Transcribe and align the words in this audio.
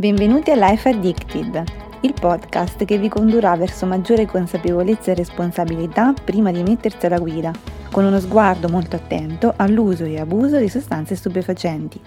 Benvenuti 0.00 0.50
a 0.50 0.54
Life 0.54 0.88
Addicted, 0.88 1.62
il 2.00 2.14
podcast 2.14 2.86
che 2.86 2.96
vi 2.96 3.10
condurrà 3.10 3.54
verso 3.54 3.84
maggiore 3.84 4.24
consapevolezza 4.24 5.10
e 5.10 5.14
responsabilità 5.14 6.14
prima 6.14 6.50
di 6.50 6.62
mettersi 6.62 7.04
alla 7.04 7.18
guida, 7.18 7.52
con 7.90 8.06
uno 8.06 8.18
sguardo 8.18 8.70
molto 8.70 8.96
attento 8.96 9.52
all'uso 9.56 10.04
e 10.04 10.18
abuso 10.18 10.56
di 10.56 10.70
sostanze 10.70 11.16
stupefacenti. 11.16 12.00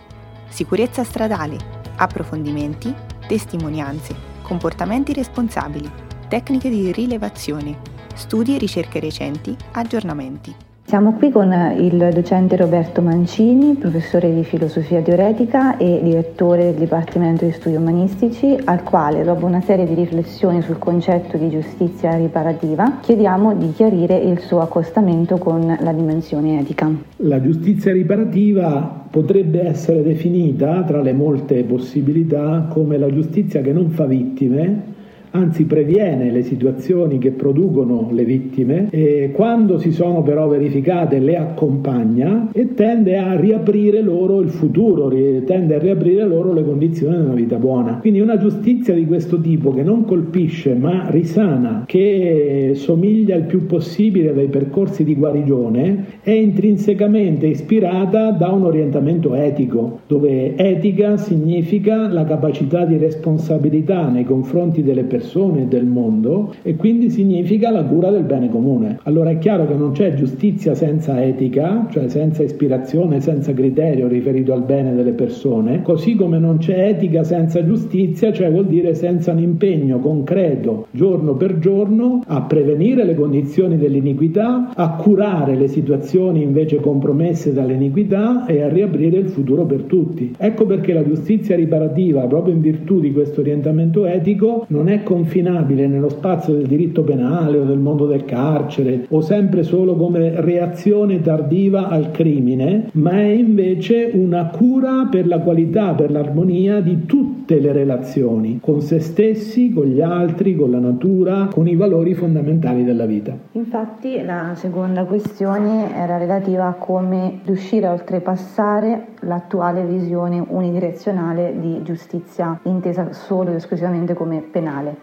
Sicurezza 0.49 1.03
stradale, 1.03 1.55
approfondimenti, 1.97 2.91
testimonianze, 3.27 4.15
comportamenti 4.41 5.13
responsabili, 5.13 5.87
tecniche 6.27 6.71
di 6.71 6.91
rilevazione, 6.91 7.77
studi 8.15 8.55
e 8.55 8.57
ricerche 8.57 8.99
recenti, 8.99 9.55
aggiornamenti. 9.73 10.55
Siamo 10.93 11.13
qui 11.13 11.31
con 11.31 11.51
il 11.79 12.11
docente 12.13 12.55
Roberto 12.55 13.01
Mancini, 13.01 13.73
professore 13.73 14.31
di 14.31 14.43
filosofia 14.43 15.01
teoretica 15.01 15.75
e 15.77 15.99
direttore 16.03 16.65
del 16.65 16.75
Dipartimento 16.75 17.45
di 17.45 17.51
Studi 17.51 17.77
Umanistici, 17.77 18.55
al 18.65 18.83
quale, 18.83 19.23
dopo 19.23 19.47
una 19.47 19.61
serie 19.61 19.87
di 19.87 19.95
riflessioni 19.95 20.61
sul 20.61 20.77
concetto 20.77 21.35
di 21.35 21.49
giustizia 21.49 22.15
riparativa, 22.15 22.99
chiediamo 23.01 23.55
di 23.55 23.73
chiarire 23.73 24.17
il 24.17 24.37
suo 24.37 24.59
accostamento 24.59 25.39
con 25.39 25.75
la 25.79 25.93
dimensione 25.93 26.59
etica. 26.59 26.91
La 27.15 27.41
giustizia 27.41 27.91
riparativa 27.91 29.05
potrebbe 29.09 29.65
essere 29.65 30.03
definita, 30.03 30.83
tra 30.83 31.01
le 31.01 31.13
molte 31.13 31.63
possibilità, 31.63 32.67
come 32.69 32.99
la 32.99 33.11
giustizia 33.11 33.61
che 33.61 33.73
non 33.73 33.89
fa 33.89 34.05
vittime, 34.05 35.01
anzi 35.35 35.65
previene 35.65 36.31
le 36.31 36.43
situazioni 36.43 37.17
che 37.17 37.31
producono 37.31 38.09
le 38.11 38.23
vittime 38.23 38.87
e 38.91 39.31
quando 39.33 39.79
si 39.79 39.91
sono 39.91 40.21
però 40.21 40.47
verificate 40.47 41.19
le 41.19 41.37
accompagna 41.37 42.49
e 42.51 42.73
tende 42.75 43.17
a 43.17 43.35
riaprire 43.35 44.01
loro 44.01 44.41
il 44.41 44.49
futuro, 44.49 45.09
tende 45.45 45.75
a 45.75 45.79
riaprire 45.79 46.25
loro 46.25 46.53
le 46.53 46.63
condizioni 46.63 47.17
di 47.17 47.23
una 47.23 47.33
vita 47.33 47.57
buona. 47.57 47.97
Quindi 47.99 48.19
una 48.19 48.37
giustizia 48.37 48.93
di 48.93 49.05
questo 49.05 49.41
tipo 49.41 49.73
che 49.73 49.81
non 49.81 50.05
colpisce 50.05 50.75
ma 50.75 51.07
risana, 51.09 51.83
che 51.87 52.71
somiglia 52.75 53.35
il 53.35 53.43
più 53.43 53.65
possibile 53.65 54.33
dai 54.33 54.47
percorsi 54.47 55.03
di 55.03 55.15
guarigione, 55.15 56.05
è 56.21 56.31
intrinsecamente 56.31 57.47
ispirata 57.47 58.29
da 58.31 58.49
un 58.49 58.63
orientamento 58.63 59.33
etico, 59.33 60.01
dove 60.05 60.55
etica 60.55 61.17
significa 61.17 62.07
la 62.07 62.23
capacità 62.23 62.85
di 62.85 62.97
responsabilità 62.97 64.09
nei 64.09 64.25
confronti 64.25 64.83
delle 64.83 65.03
persone 65.03 65.21
persone 65.23 65.69
del 65.69 65.85
mondo 65.85 66.53
e 66.61 66.75
quindi 66.75 67.09
significa 67.09 67.71
la 67.71 67.85
cura 67.85 68.11
del 68.11 68.23
bene 68.23 68.49
comune. 68.49 68.99
Allora 69.03 69.29
è 69.29 69.37
chiaro 69.37 69.65
che 69.65 69.73
non 69.73 69.93
c'è 69.93 70.13
giustizia 70.15 70.75
senza 70.75 71.23
etica, 71.23 71.87
cioè 71.89 72.09
senza 72.09 72.43
ispirazione, 72.43 73.21
senza 73.21 73.53
criterio 73.53 74.09
riferito 74.09 74.51
al 74.51 74.63
bene 74.63 74.93
delle 74.93 75.13
persone, 75.13 75.81
così 75.81 76.15
come 76.15 76.39
non 76.39 76.57
c'è 76.57 76.89
etica 76.89 77.23
senza 77.23 77.65
giustizia, 77.65 78.33
cioè 78.33 78.51
vuol 78.51 78.65
dire 78.65 78.95
senza 78.95 79.31
un 79.31 79.39
impegno 79.39 79.99
concreto 79.99 80.87
giorno 80.91 81.35
per 81.35 81.57
giorno 81.59 82.21
a 82.27 82.41
prevenire 82.41 83.05
le 83.05 83.15
condizioni 83.15 83.77
dell'iniquità, 83.77 84.73
a 84.75 84.95
curare 84.95 85.55
le 85.55 85.69
situazioni 85.69 86.43
invece 86.43 86.81
compromesse 86.81 87.53
dall'iniquità 87.53 88.45
e 88.45 88.61
a 88.61 88.67
riaprire 88.67 89.19
il 89.19 89.29
futuro 89.29 89.65
per 89.65 89.83
tutti. 89.83 90.35
Ecco 90.37 90.65
perché 90.65 90.91
la 90.91 91.05
giustizia 91.05 91.55
riparativa, 91.55 92.27
proprio 92.27 92.53
in 92.53 92.59
virtù 92.59 92.99
di 92.99 93.13
questo 93.13 93.39
orientamento 93.39 94.05
etico, 94.05 94.65
non 94.67 94.89
è 94.89 95.03
confinabile 95.13 95.85
nello 95.85 96.09
spazio 96.09 96.55
del 96.55 96.65
diritto 96.65 97.03
penale 97.03 97.59
o 97.59 97.65
del 97.65 97.77
mondo 97.77 98.07
del 98.07 98.25
carcere 98.25 99.05
o 99.09 99.21
sempre 99.21 99.61
solo 99.61 99.95
come 99.95 100.41
reazione 100.41 101.21
tardiva 101.21 101.87
al 101.87 102.09
crimine, 102.09 102.89
ma 102.93 103.11
è 103.11 103.27
invece 103.27 104.09
una 104.11 104.47
cura 104.47 105.07
per 105.11 105.27
la 105.27 105.37
qualità, 105.37 105.93
per 105.93 106.09
l'armonia 106.09 106.81
di 106.81 107.05
tutte 107.05 107.59
le 107.59 107.71
relazioni 107.71 108.57
con 108.59 108.81
se 108.81 108.99
stessi, 108.99 109.71
con 109.71 109.85
gli 109.85 110.01
altri, 110.01 110.55
con 110.55 110.71
la 110.71 110.79
natura, 110.79 111.49
con 111.53 111.67
i 111.67 111.75
valori 111.75 112.15
fondamentali 112.15 112.83
della 112.83 113.05
vita. 113.05 113.37
Infatti 113.51 114.19
la 114.23 114.53
seconda 114.55 115.03
questione 115.03 115.95
era 115.95 116.17
relativa 116.17 116.65
a 116.65 116.73
come 116.73 117.41
riuscire 117.45 117.85
a 117.85 117.91
oltrepassare 117.91 119.09
l'attuale 119.19 119.85
visione 119.85 120.43
unidirezionale 120.45 121.53
di 121.59 121.81
giustizia 121.83 122.59
intesa 122.63 123.13
solo 123.13 123.49
ed 123.49 123.57
esclusivamente 123.57 124.15
come 124.15 124.41
penale. 124.41 125.02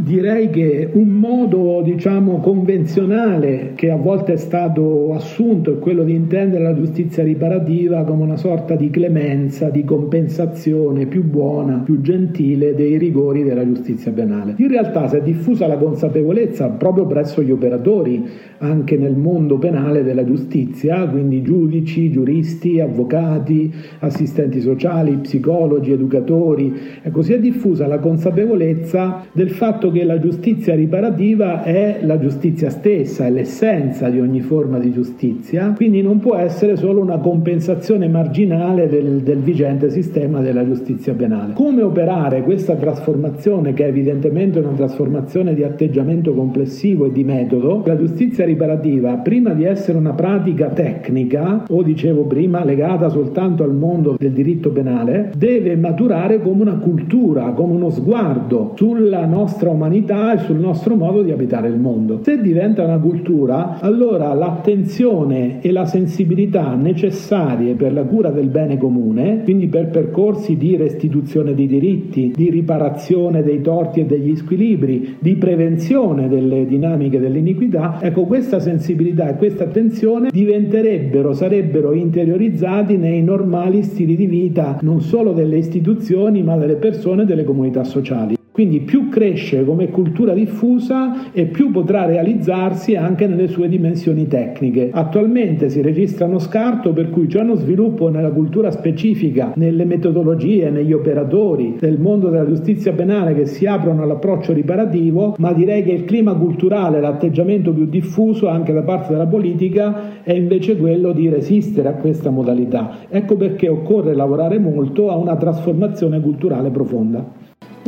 Direi 0.00 0.48
che 0.50 0.88
un 0.92 1.08
modo, 1.08 1.82
diciamo, 1.82 2.38
convenzionale 2.38 3.72
che 3.74 3.90
a 3.90 3.96
volte 3.96 4.34
è 4.34 4.36
stato 4.36 5.12
assunto 5.12 5.72
è 5.72 5.78
quello 5.80 6.04
di 6.04 6.14
intendere 6.14 6.62
la 6.62 6.74
giustizia 6.74 7.24
riparativa 7.24 8.04
come 8.04 8.22
una 8.22 8.36
sorta 8.36 8.76
di 8.76 8.90
clemenza, 8.90 9.70
di 9.70 9.82
compensazione 9.82 11.06
più 11.06 11.24
buona, 11.24 11.82
più 11.84 12.00
gentile 12.00 12.76
dei 12.76 12.96
rigori 12.96 13.42
della 13.42 13.64
giustizia 13.64 14.12
penale. 14.12 14.54
In 14.58 14.68
realtà 14.68 15.08
si 15.08 15.16
è 15.16 15.20
diffusa 15.20 15.66
la 15.66 15.76
consapevolezza 15.76 16.68
proprio 16.68 17.04
presso 17.04 17.42
gli 17.42 17.50
operatori, 17.50 18.24
anche 18.58 18.96
nel 18.96 19.16
mondo 19.16 19.58
penale 19.58 20.04
della 20.04 20.24
giustizia, 20.24 21.08
quindi 21.08 21.42
giudici, 21.42 22.12
giuristi, 22.12 22.78
avvocati, 22.78 23.72
assistenti 23.98 24.60
sociali, 24.60 25.16
psicologi, 25.16 25.90
educatori, 25.90 26.72
ecco, 27.02 27.22
si 27.22 27.32
è 27.32 27.40
diffusa 27.40 27.88
la 27.88 27.98
consapevolezza 27.98 29.24
del 29.32 29.50
fatto 29.50 29.86
che 29.90 30.04
la 30.04 30.18
giustizia 30.18 30.74
riparativa 30.74 31.62
è 31.62 32.00
la 32.02 32.18
giustizia 32.18 32.70
stessa, 32.70 33.26
è 33.26 33.30
l'essenza 33.30 34.08
di 34.08 34.20
ogni 34.20 34.40
forma 34.40 34.78
di 34.78 34.92
giustizia, 34.92 35.72
quindi 35.76 36.02
non 36.02 36.18
può 36.18 36.36
essere 36.36 36.76
solo 36.76 37.00
una 37.00 37.18
compensazione 37.18 38.08
marginale 38.08 38.88
del, 38.88 39.22
del 39.22 39.38
vigente 39.38 39.90
sistema 39.90 40.40
della 40.40 40.64
giustizia 40.64 41.14
penale. 41.14 41.54
Come 41.54 41.82
operare 41.82 42.42
questa 42.42 42.74
trasformazione, 42.74 43.74
che 43.74 43.84
è 43.84 43.88
evidentemente 43.88 44.58
una 44.58 44.72
trasformazione 44.72 45.54
di 45.54 45.62
atteggiamento 45.62 46.34
complessivo 46.34 47.06
e 47.06 47.12
di 47.12 47.24
metodo? 47.24 47.82
La 47.84 47.96
giustizia 47.96 48.44
riparativa, 48.44 49.14
prima 49.14 49.52
di 49.52 49.64
essere 49.64 49.98
una 49.98 50.12
pratica 50.12 50.68
tecnica, 50.68 51.64
o 51.68 51.82
dicevo 51.82 52.24
prima 52.24 52.64
legata 52.64 53.08
soltanto 53.08 53.62
al 53.62 53.74
mondo 53.74 54.16
del 54.18 54.32
diritto 54.32 54.70
penale, 54.70 55.32
deve 55.36 55.76
maturare 55.76 56.40
come 56.40 56.62
una 56.62 56.78
cultura, 56.78 57.52
come 57.52 57.74
uno 57.74 57.90
sguardo 57.90 58.72
sulla 58.76 59.26
nostra 59.26 59.70
umanità 59.78 60.34
e 60.34 60.38
sul 60.38 60.58
nostro 60.58 60.96
modo 60.96 61.22
di 61.22 61.30
abitare 61.30 61.68
il 61.68 61.78
mondo. 61.78 62.20
Se 62.22 62.40
diventa 62.40 62.82
una 62.82 62.98
cultura, 62.98 63.78
allora 63.78 64.34
l'attenzione 64.34 65.60
e 65.62 65.70
la 65.70 65.86
sensibilità 65.86 66.74
necessarie 66.74 67.74
per 67.74 67.92
la 67.92 68.02
cura 68.02 68.30
del 68.30 68.48
bene 68.48 68.76
comune, 68.76 69.42
quindi 69.44 69.68
per 69.68 69.88
percorsi 69.88 70.56
di 70.56 70.76
restituzione 70.76 71.54
di 71.54 71.66
diritti, 71.68 72.32
di 72.34 72.50
riparazione 72.50 73.42
dei 73.44 73.60
torti 73.60 74.00
e 74.00 74.04
degli 74.04 74.34
squilibri, 74.34 75.16
di 75.20 75.36
prevenzione 75.36 76.28
delle 76.28 76.66
dinamiche 76.66 77.20
dell'iniquità, 77.20 77.98
ecco 78.00 78.24
questa 78.24 78.58
sensibilità 78.58 79.28
e 79.28 79.36
questa 79.36 79.64
attenzione 79.64 80.30
diventerebbero, 80.32 81.32
sarebbero 81.32 81.92
interiorizzati 81.92 82.96
nei 82.96 83.22
normali 83.22 83.82
stili 83.82 84.16
di 84.16 84.26
vita 84.26 84.78
non 84.82 85.00
solo 85.00 85.32
delle 85.32 85.58
istituzioni 85.58 86.42
ma 86.42 86.56
delle 86.56 86.76
persone 86.76 87.22
e 87.22 87.26
delle 87.26 87.44
comunità 87.44 87.84
sociali. 87.84 88.37
Quindi 88.58 88.80
più 88.80 89.08
cresce 89.08 89.64
come 89.64 89.88
cultura 89.88 90.32
diffusa 90.32 91.30
e 91.30 91.46
più 91.46 91.70
potrà 91.70 92.06
realizzarsi 92.06 92.96
anche 92.96 93.28
nelle 93.28 93.46
sue 93.46 93.68
dimensioni 93.68 94.26
tecniche. 94.26 94.90
Attualmente 94.92 95.68
si 95.68 95.80
registra 95.80 96.26
uno 96.26 96.40
scarto 96.40 96.92
per 96.92 97.10
cui 97.10 97.28
c'è 97.28 97.40
uno 97.40 97.54
sviluppo 97.54 98.08
nella 98.08 98.32
cultura 98.32 98.72
specifica, 98.72 99.52
nelle 99.54 99.84
metodologie, 99.84 100.70
negli 100.70 100.92
operatori 100.92 101.76
del 101.78 102.00
mondo 102.00 102.30
della 102.30 102.48
giustizia 102.48 102.92
penale 102.92 103.32
che 103.32 103.46
si 103.46 103.64
aprono 103.64 104.02
all'approccio 104.02 104.52
riparativo, 104.52 105.36
ma 105.38 105.52
direi 105.52 105.84
che 105.84 105.92
il 105.92 106.04
clima 106.04 106.34
culturale, 106.34 107.00
l'atteggiamento 107.00 107.72
più 107.72 107.86
diffuso 107.86 108.48
anche 108.48 108.72
da 108.72 108.82
parte 108.82 109.12
della 109.12 109.28
politica 109.28 110.20
è 110.24 110.32
invece 110.32 110.76
quello 110.76 111.12
di 111.12 111.28
resistere 111.28 111.90
a 111.90 111.94
questa 111.94 112.30
modalità. 112.30 113.06
Ecco 113.08 113.36
perché 113.36 113.68
occorre 113.68 114.16
lavorare 114.16 114.58
molto 114.58 115.12
a 115.12 115.16
una 115.16 115.36
trasformazione 115.36 116.20
culturale 116.20 116.70
profonda. 116.70 117.37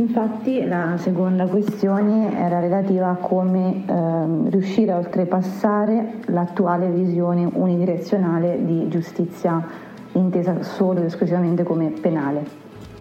Infatti 0.01 0.67
la 0.67 0.97
seconda 0.97 1.45
questione 1.45 2.35
era 2.35 2.59
relativa 2.59 3.11
a 3.11 3.17
come 3.17 3.85
ehm, 3.87 4.49
riuscire 4.49 4.93
a 4.93 4.97
oltrepassare 4.97 6.21
l'attuale 6.29 6.89
visione 6.89 7.47
unidirezionale 7.53 8.65
di 8.65 8.89
giustizia 8.89 9.63
intesa 10.13 10.63
solo 10.63 11.01
ed 11.01 11.05
esclusivamente 11.05 11.65
come 11.65 11.93
penale. 12.01 12.45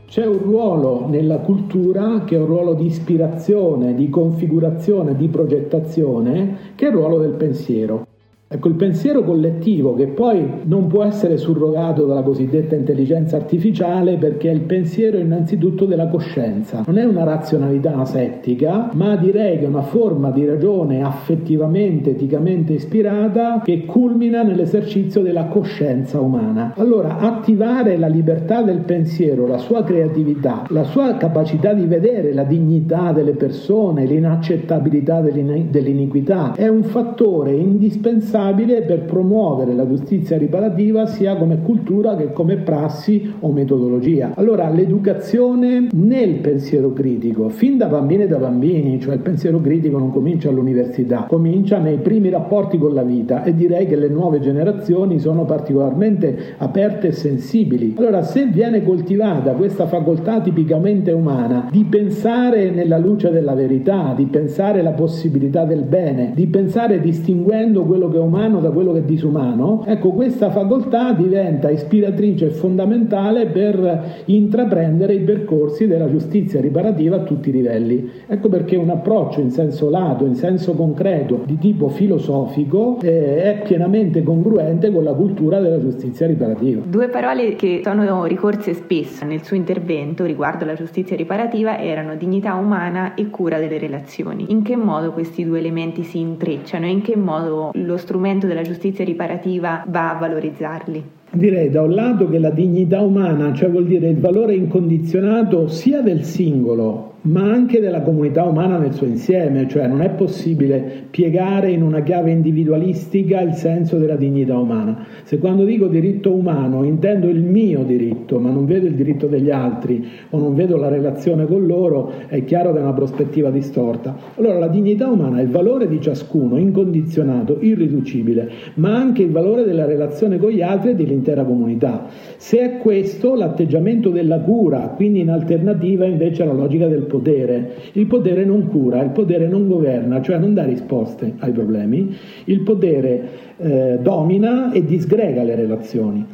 C'è 0.08 0.26
un 0.26 0.40
ruolo 0.40 1.08
nella 1.08 1.38
cultura 1.38 2.26
che 2.26 2.36
è 2.36 2.40
un 2.40 2.48
ruolo 2.48 2.74
di 2.74 2.88
ispirazione, 2.88 3.96
di 3.96 4.10
configurazione, 4.10 5.16
di 5.16 5.30
progettazione, 5.30 6.74
che 6.76 6.86
è 6.86 6.90
il 6.90 6.96
ruolo 6.96 7.18
del 7.18 7.32
pensiero. 7.32 8.09
Ecco, 8.52 8.68
il 8.68 8.74
pensiero 8.74 9.22
collettivo 9.24 9.94
che 9.94 10.08
poi 10.08 10.44
non 10.64 10.88
può 10.88 11.04
essere 11.04 11.38
surrogato 11.38 12.08
dalla 12.08 12.24
cosiddetta 12.24 12.74
intelligenza 12.74 13.36
artificiale 13.36 14.18
perché 14.18 14.50
è 14.50 14.54
il 14.54 14.62
pensiero 14.62 15.20
innanzitutto 15.20 15.86
della 15.86 16.08
coscienza. 16.08 16.84
Non 16.88 16.98
è 16.98 17.04
una 17.04 17.24
razionalità 17.24 17.98
asettica, 17.98 18.90
ma 18.94 19.16
direi 19.18 19.60
che 19.60 19.66
è 19.66 19.68
una 19.68 19.84
forma 19.84 20.32
di 20.32 20.48
ragione 20.48 21.04
affettivamente, 21.04 22.10
eticamente 22.10 22.74
ispirata 22.74 23.62
che 23.64 23.86
culmina 23.86 24.42
nell'esercizio 24.42 25.22
della 25.22 25.46
coscienza 25.46 26.20
umana. 26.20 26.74
Allora, 26.76 27.20
attivare 27.20 27.98
la 27.98 28.08
libertà 28.08 28.64
del 28.64 28.80
pensiero, 28.80 29.46
la 29.46 29.60
sua 29.60 29.84
creatività, 29.84 30.64
la 30.70 30.86
sua 30.86 31.18
capacità 31.18 31.74
di 31.74 31.86
vedere 31.86 32.34
la 32.34 32.46
dignità 32.46 33.12
delle 33.12 33.34
persone, 33.34 34.06
l'inaccettabilità 34.06 35.22
dell'iniquità, 35.22 36.56
è 36.56 36.68
un 36.68 36.82
fattore 36.82 37.52
indispensabile 37.52 38.38
per 38.86 39.04
promuovere 39.04 39.74
la 39.74 39.86
giustizia 39.86 40.38
riparativa 40.38 41.06
sia 41.06 41.36
come 41.36 41.60
cultura 41.62 42.16
che 42.16 42.32
come 42.32 42.56
prassi 42.58 43.34
o 43.42 43.52
metodologia. 43.52 44.32
Allora, 44.36 44.70
l'educazione 44.70 45.90
nel 45.92 46.36
pensiero 46.36 46.94
critico, 46.94 47.50
fin 47.50 47.78
da 47.78 47.88
bambini 47.88 48.24
e 48.24 48.28
da 48.28 48.38
bambini, 48.38 49.00
cioè 49.00 49.16
il 49.16 49.20
pensiero 49.20 49.60
critico 49.60 49.98
non 49.98 50.12
comincia 50.12 50.50
all'università, 50.50 51.26
comincia 51.28 51.80
nei 51.80 51.98
primi 51.98 52.30
rapporti 52.30 52.78
con 52.78 52.94
la 52.94 53.04
vita 53.04 53.44
e 53.44 53.54
direi 53.54 53.86
che 53.86 53.96
le 53.96 54.08
nuove 54.08 54.40
generazioni 54.40 55.20
sono 55.20 55.44
particolarmente 55.46 56.56
aperte 56.58 57.08
e 57.08 57.12
sensibili. 57.12 57.96
Allora, 57.98 58.22
se 58.24 58.46
viene 58.46 58.84
coltivata 58.84 59.52
questa 59.52 59.86
facoltà 59.86 60.40
tipicamente 60.42 61.12
umana 61.12 61.68
di 61.72 61.84
pensare 61.84 62.72
nella 62.72 62.98
luce 62.98 63.32
della 63.32 63.54
verità, 63.54 64.14
di 64.16 64.26
pensare 64.26 64.82
la 64.82 64.92
possibilità 64.92 65.66
del 65.66 65.84
bene, 65.84 66.32
di 66.34 66.48
pensare 66.48 67.00
distinguendo 67.02 67.84
quello 67.84 68.10
che 68.10 68.18
è 68.18 68.22
umano 68.30 68.60
da 68.60 68.70
quello 68.70 68.94
che 68.94 69.00
è 69.00 69.04
disumano, 69.04 69.84
ecco 69.86 70.12
questa 70.12 70.52
facoltà 70.52 71.14
diventa 71.14 71.70
ispiratrice 71.70 72.46
e 72.46 72.50
fondamentale 72.52 73.48
per 73.48 74.22
intraprendere 74.26 75.16
i 75.16 75.22
percorsi 75.22 75.88
della 75.88 76.10
giustizia 76.10 76.62
riparativa 76.62 77.18
a 77.18 77.24
tutti 77.24 77.50
i 77.50 77.52
livelli. 77.52 78.10
Ecco 78.28 78.50
perché 78.50 78.76
un 78.76 78.90
approccio 78.90 79.42
in 79.42 79.50
senso 79.50 79.90
lato, 79.90 80.26
in 80.26 80.36
senso 80.36 80.74
concreto, 80.74 81.42
di 81.46 81.58
tipo 81.58 81.90
filosofico, 81.90 83.00
eh, 83.02 83.42
è 83.42 83.62
pienamente 83.64 84.22
congruente 84.24 84.92
con 84.92 85.04
la 85.04 85.14
cultura 85.14 85.60
della 85.60 85.80
giustizia 85.80 86.28
riparativa. 86.28 86.82
Due 86.86 87.10
parole 87.10 87.56
che 87.56 87.82
sono 87.84 88.26
ricorse 88.26 88.74
spesso 88.74 89.26
nel 89.26 89.44
suo 89.44 89.56
intervento 89.56 90.26
riguardo 90.26 90.64
alla 90.64 90.76
giustizia 90.76 91.16
riparativa 91.16 91.80
erano 91.80 92.16
dignità 92.16 92.54
umana 92.54 93.16
e 93.16 93.30
cura 93.30 93.58
delle 93.58 93.80
relazioni. 93.80 94.46
In 94.50 94.62
che 94.62 94.76
modo 94.76 95.12
questi 95.12 95.44
due 95.44 95.60
elementi 95.60 96.04
si 96.04 96.20
intrecciano 96.20 96.86
e 96.86 96.90
in 96.90 97.02
che 97.02 97.16
modo 97.16 97.72
lo 97.74 97.98
strumento 97.98 98.18
della 98.48 98.62
giustizia 98.62 99.06
riparativa 99.06 99.84
va 99.88 100.16
a 100.16 100.20
valorizzarli? 100.20 101.04
Direi 101.32 101.70
da 101.70 101.84
un 101.84 101.94
lato 101.94 102.30
che 102.30 102.40
la 102.40 102.50
dignità 102.50 103.02
umana, 103.02 103.54
cioè 103.54 103.70
vuol 103.70 103.86
dire 103.86 104.10
il 104.10 104.20
valore 104.20 104.56
incondizionato 104.56 105.68
sia 105.68 106.02
del 106.02 106.24
singolo 106.24 107.09
ma 107.22 107.42
anche 107.42 107.80
della 107.80 108.02
comunità 108.02 108.44
umana 108.44 108.78
nel 108.78 108.94
suo 108.94 109.06
insieme, 109.06 109.68
cioè 109.68 109.88
non 109.88 110.02
è 110.02 110.10
possibile 110.12 111.08
piegare 111.10 111.72
in 111.72 111.82
una 111.82 112.02
chiave 112.02 112.32
individualistica 112.32 113.42
il 113.42 113.54
senso 113.54 113.98
della 113.98 114.16
dignità 114.16 114.58
umana. 114.58 115.06
Se 115.24 115.38
quando 115.38 115.66
dico 115.66 115.88
diritto 115.88 116.34
umano 116.34 116.84
intendo 116.84 117.28
il 117.28 117.42
mio 117.42 117.84
diritto, 117.84 118.40
ma 118.40 118.50
non 118.50 118.66
vedo 118.66 118.86
il 118.86 118.94
diritto 118.94 119.28
degli 119.28 119.50
altri 119.50 120.08
o 120.30 120.40
non 120.40 120.56
vedo 120.56 120.78
la 120.78 120.88
relazione 120.88 121.46
con 121.46 121.66
loro, 121.66 122.12
è 122.28 122.44
chiaro 122.46 122.72
che 122.72 122.80
è 122.80 122.82
una 122.82 122.94
prospettiva 122.94 123.50
distorta. 123.50 124.16
Allora 124.36 124.58
la 124.58 124.68
dignità 124.68 125.08
umana 125.08 125.40
è 125.40 125.44
il 125.44 125.50
valore 125.50 125.88
di 125.88 126.00
ciascuno, 126.00 126.58
incondizionato, 126.58 127.58
irriducibile, 127.60 128.50
ma 128.76 128.96
anche 128.96 129.24
il 129.24 129.32
valore 129.32 129.66
della 129.66 129.86
relazione 129.86 130.38
con 130.38 130.52
gli 130.52 130.62
altri 130.62 130.92
e 130.92 130.96
dell'intera 130.96 131.44
comunità. 131.44 132.06
Se 132.38 132.60
è 132.60 132.78
questo 132.78 133.36
l'atteggiamento 133.36 134.10
della 134.10 134.40
cura, 134.40 134.94
quindi 134.96 135.20
in 135.20 135.30
alternativa 135.30 136.06
invece 136.06 136.44
alla 136.44 136.54
logica 136.54 136.88
del 136.88 137.08
potere. 137.10 137.72
Il 137.94 138.06
potere 138.06 138.46
non 138.46 138.68
cura, 138.68 139.04
il 139.04 139.10
potere 139.10 139.48
non 139.48 139.68
governa, 139.68 140.22
cioè 140.22 140.38
non 140.38 140.54
dà 140.54 140.64
risposte 140.64 141.34
ai 141.40 141.52
problemi, 141.52 142.16
il 142.46 142.62
potere 142.62 143.22
eh, 143.58 143.98
domina 144.02 144.72
e 144.72 144.86
disgrega 144.86 145.44
le 145.44 145.56
relazioni. 145.56 146.26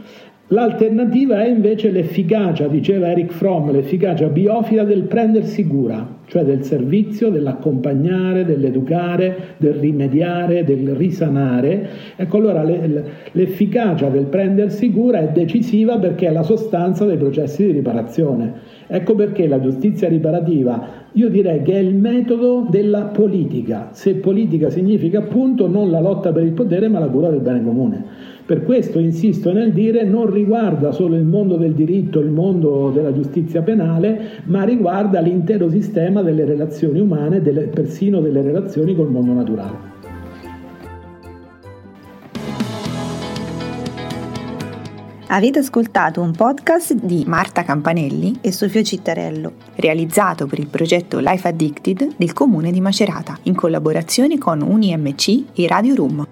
L'alternativa 0.50 1.44
è 1.44 1.48
invece 1.48 1.90
l'efficacia, 1.90 2.68
diceva 2.68 3.10
Eric 3.10 3.32
Fromm, 3.32 3.72
l'efficacia 3.72 4.28
biofila 4.28 4.84
del 4.84 5.04
prendersi 5.06 5.66
cura, 5.66 6.15
cioè 6.28 6.44
del 6.44 6.64
servizio, 6.64 7.30
dell'accompagnare, 7.30 8.46
dell'educare, 8.46 9.56
del 9.58 9.74
rimediare, 9.74 10.64
del 10.64 10.96
risanare. 10.96 11.90
Ecco 12.16 12.38
allora 12.38 12.64
l'efficacia 12.64 14.10
del 14.10 14.26
prendersi 14.26 14.92
cura 14.92 15.20
è 15.20 15.32
decisiva 15.32 15.98
perché 15.98 16.28
è 16.28 16.32
la 16.32 16.44
sostanza 16.44 17.06
dei 17.06 17.18
processi 17.18 17.66
di 17.66 17.72
riparazione. 17.72 18.54
Ecco 18.88 19.16
perché 19.16 19.48
la 19.48 19.60
giustizia 19.60 20.08
riparativa 20.08 21.04
io 21.14 21.30
direi 21.30 21.62
che 21.62 21.74
è 21.74 21.78
il 21.80 21.96
metodo 21.96 22.68
della 22.70 23.06
politica, 23.06 23.90
se 23.94 24.16
politica 24.16 24.70
significa 24.70 25.20
appunto 25.20 25.68
non 25.68 25.90
la 25.90 26.02
lotta 26.02 26.32
per 26.32 26.44
il 26.44 26.52
potere 26.52 26.90
ma 26.90 27.00
la 27.00 27.08
cura 27.08 27.30
del 27.30 27.40
bene 27.40 27.64
comune. 27.64 28.04
Per 28.46 28.64
questo 28.64 29.00
insisto 29.00 29.52
nel 29.52 29.72
dire 29.72 30.04
non 30.04 30.32
riguarda 30.32 30.92
solo 30.92 31.16
il 31.16 31.24
mondo 31.24 31.56
del 31.56 31.74
diritto, 31.74 32.20
il 32.20 32.30
mondo 32.30 32.92
della 32.94 33.12
giustizia 33.12 33.64
penale, 33.64 34.44
ma 34.44 34.64
riguarda 34.64 35.20
l'intero 35.20 35.68
sistema 35.68 36.15
delle 36.22 36.46
relazioni 36.46 37.00
umane, 37.00 37.42
delle, 37.42 37.68
persino 37.68 38.20
delle 38.20 38.42
relazioni 38.42 38.96
col 38.96 39.10
mondo 39.10 39.34
naturale. 39.34 39.94
Avete 45.28 45.60
ascoltato 45.60 46.22
un 46.22 46.32
podcast 46.32 46.94
di 46.94 47.24
Marta 47.26 47.64
Campanelli 47.64 48.38
e 48.42 48.52
Sofio 48.52 48.84
Cittarello, 48.84 49.54
realizzato 49.76 50.46
per 50.46 50.60
il 50.60 50.68
progetto 50.68 51.18
Life 51.20 51.48
Addicted 51.48 52.14
del 52.16 52.32
comune 52.32 52.72
di 52.72 52.80
Macerata, 52.80 53.38
in 53.44 53.56
collaborazione 53.56 54.38
con 54.38 54.62
UniMC 54.62 55.46
e 55.56 55.68
Radio 55.68 55.96
Room. 55.96 56.28